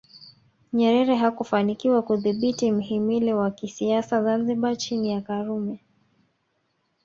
Nyerere 0.73 1.15
hakufanikiwa 1.15 2.01
kudhibiti 2.01 2.71
mhimili 2.71 3.33
wa 3.33 3.51
kisiasa 3.51 4.23
Zanzibar 4.23 4.77
chini 4.77 5.11
ya 5.11 5.21
Karume 5.21 5.79